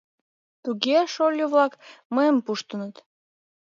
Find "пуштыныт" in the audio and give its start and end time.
2.45-2.95